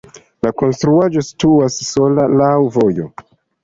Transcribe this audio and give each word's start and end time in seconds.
La 0.45 0.51
konstruaĵo 0.61 1.25
situas 1.29 1.79
sola 1.93 2.29
laŭ 2.43 2.53
vojo. 2.81 3.11